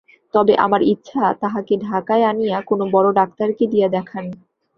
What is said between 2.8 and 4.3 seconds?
বড় ডাক্তারকে দিয়া দেখান।